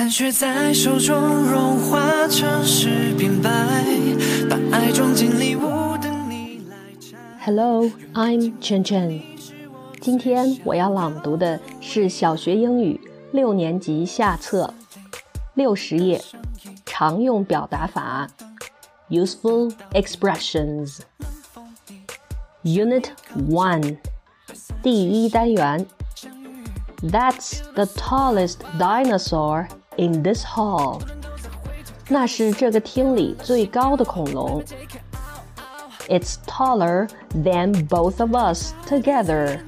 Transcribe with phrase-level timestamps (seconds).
[0.00, 1.14] 看雪在手中
[1.44, 3.50] 融化成诗篇白，
[4.48, 5.60] 把爱装进礼物，
[6.00, 6.76] 等你来。
[7.44, 9.20] Hello，I'm Chen Chen。
[10.00, 12.98] 今天我要朗读的是小学英语
[13.32, 14.72] 六年级下册
[15.52, 16.24] 六十页
[16.86, 18.26] 常用表达法
[19.10, 21.00] Useful Expressions
[22.64, 23.08] Unit
[23.50, 23.98] One
[24.82, 25.86] 第一单元
[27.02, 29.66] That's the tallest dinosaur
[29.99, 31.01] in this hall。
[32.07, 34.63] 那是这个厅里最高的恐龙。
[36.07, 39.59] It's taller than both of us together.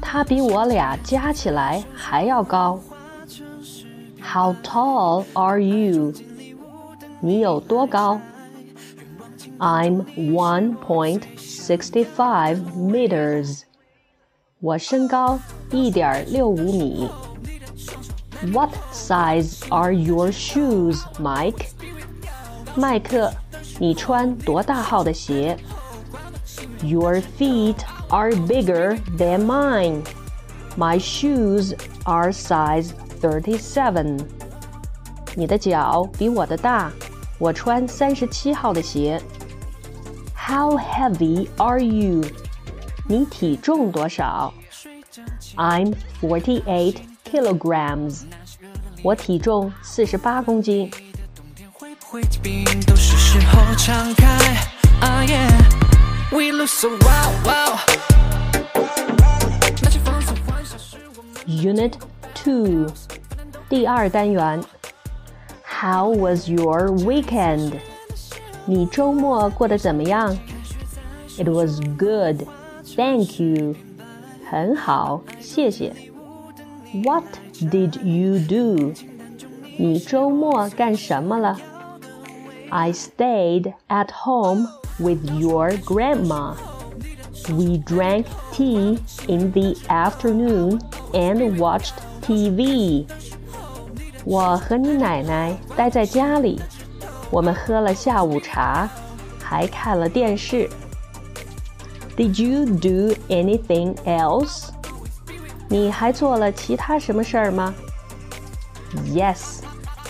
[0.00, 2.78] 它比我俩加起来还要高。
[4.20, 6.12] How tall are you?
[7.20, 8.20] 你有多高？
[9.58, 13.62] I'm 1.65 meters.
[14.60, 15.38] 我身高
[15.70, 17.08] 一点六五米。
[18.52, 21.66] What size are your shoes, Mike?
[22.74, 23.32] 麦克，
[23.78, 25.56] 你穿多大号的鞋？
[26.82, 27.76] Your feet
[28.08, 30.02] are bigger than mine.
[30.76, 34.18] My shoes are size thirty-seven.
[35.36, 36.90] 你的脚比我的大，
[37.38, 39.22] 我穿三十七号的鞋。
[40.34, 42.22] How heavy are you?
[43.06, 44.52] 你体重多少？
[45.56, 48.22] I'm forty-eight kilograms.
[49.02, 50.90] 我体重四十八公斤。
[51.72, 54.26] 会不会病都是时候敞开
[55.00, 55.48] 啊耶，
[56.30, 56.98] We look so wow
[57.44, 57.78] wow。
[59.82, 61.94] 那些放肆幻想是我们 Unit
[62.34, 62.86] Two，
[63.68, 64.62] 第二单元。
[65.64, 67.72] How was your weekend？
[68.64, 70.38] 你周末过得怎么样？
[71.36, 72.46] It was good,
[72.94, 73.74] thank you。
[74.48, 75.92] 很好，谢谢。
[77.04, 77.24] What
[77.60, 78.92] did you do？
[79.78, 81.56] 你周末干什么了？
[82.68, 84.66] I stayed at home
[84.98, 86.54] with your grandma.
[87.48, 90.80] We drank tea in the afternoon
[91.12, 93.06] and watched TV.
[94.24, 96.60] 我和你奶奶待在家里，
[97.30, 98.88] 我们喝了下午茶，
[99.40, 100.68] 还看了电视。
[102.16, 104.68] Did you do anything else?
[105.68, 107.74] 你还做了其他什么事儿吗？
[109.06, 109.60] Yes,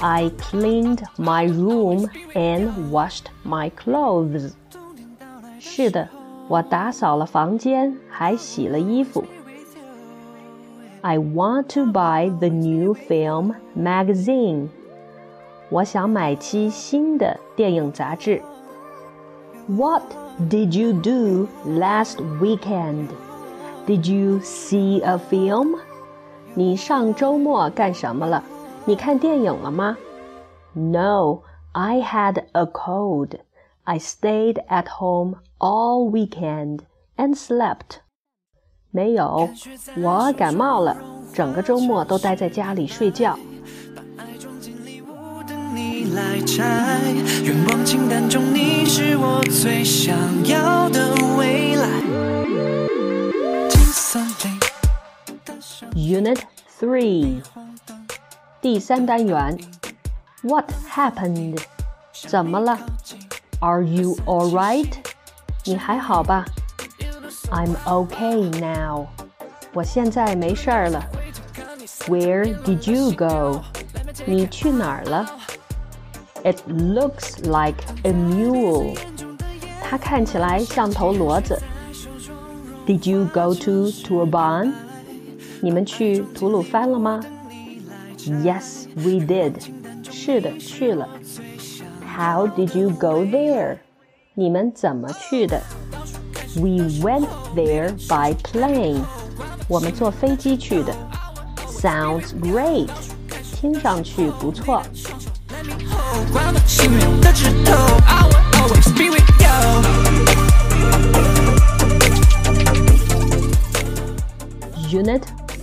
[0.01, 4.53] I cleaned my room and washed my clothes.
[5.61, 6.09] 是的，
[6.49, 9.25] 我打扫了房间，还洗了衣服。
[11.01, 14.69] I want to buy the new film magazine.
[15.69, 18.43] 我想买期新的电影杂志。
[19.69, 20.03] What
[20.51, 23.07] did you do last weekend?
[23.87, 25.79] Did you see a film?
[26.55, 28.43] 你上周末干什么了？
[28.85, 29.97] 你看电影了吗？
[30.75, 31.41] No,
[31.73, 33.39] I had a cold.
[33.85, 36.81] I stayed at home all weekend
[37.17, 38.01] and slept.
[38.91, 39.49] 没有，
[39.97, 40.97] 我感冒了，
[41.33, 43.39] 整个周末都待在家里睡觉。
[43.97, 47.01] 把爱装进礼物等你来拆。
[47.43, 50.15] 愿望清单中你是我最想
[50.47, 51.86] 要的未来。
[56.18, 56.40] Unit
[56.80, 57.44] Three，
[58.60, 59.56] 第三单元
[60.42, 61.60] ，What happened？
[62.12, 62.80] 怎么了
[63.60, 64.84] ？Are you all right?
[64.84, 64.94] all right？
[65.64, 66.44] 你还好吧
[67.52, 69.02] ？I'm okay now.
[69.02, 69.08] now。
[69.74, 71.06] 我现在没事儿了。
[72.08, 73.60] Where did you go?
[73.60, 73.62] go？
[74.26, 75.30] 你去哪儿了
[76.44, 78.96] ？It looks like a mule.
[78.96, 79.38] mule。
[79.84, 81.62] 它看起来像头骡子。
[82.88, 84.87] Did you go to Turpan？
[85.67, 87.21] 你们去吐鲁番了吗？
[88.19, 89.55] Yes, we did.
[90.11, 91.09] 是的，去了。
[92.07, 93.79] How did you go there?
[94.35, 95.61] 你们怎么去的？
[96.57, 99.01] We went there by plane.
[99.69, 100.95] 我们坐飞机去的。
[101.67, 102.89] Sounds great.
[103.55, 104.83] 听上去不错。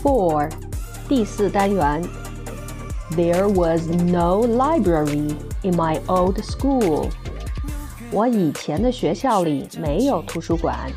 [0.04, 0.50] Four，
[1.08, 2.02] 第四单元。
[3.12, 7.10] There was no library in my old school。
[8.12, 10.92] 我以前的学校里没有图书馆。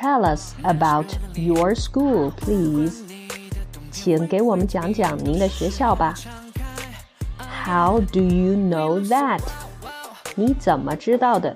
[0.00, 3.02] Tell us about your school, please。
[3.90, 6.14] 请给我们讲讲您的学校吧。
[7.64, 9.40] How do you know that？
[10.34, 11.52] 你怎么知道的？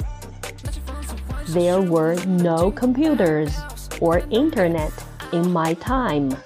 [1.49, 3.53] There were no computers
[4.01, 4.91] or internet
[5.33, 6.37] in my time.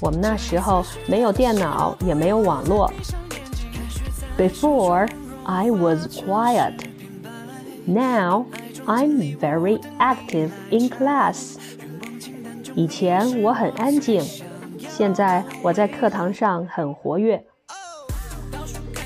[0.00, 2.92] 我们那时候没有电脑，也没有网络。
[4.36, 5.08] Before
[5.44, 6.74] I was quiet.
[7.86, 8.46] Now
[8.84, 11.56] I'm very active in class.
[12.74, 14.22] 以前我很安静，
[14.88, 17.42] 现在我在课堂上很活跃。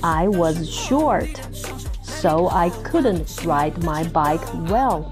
[0.01, 1.29] I was short,
[2.03, 5.05] so I couldn't ride my bike well.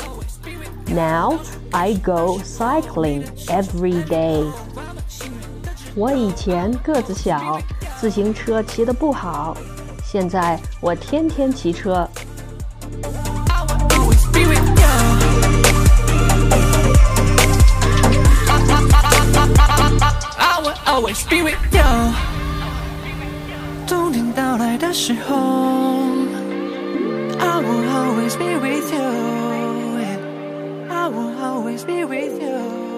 [0.93, 1.39] Now
[1.71, 4.45] I go cycling every day.
[5.95, 7.61] 我以前个子小，
[8.01, 9.57] 自行车骑得不好，
[10.05, 12.09] 现在我天天骑车。
[23.87, 25.37] 冬天到来的时候，
[27.39, 29.02] I will always be with you.
[31.74, 32.93] Always be with you.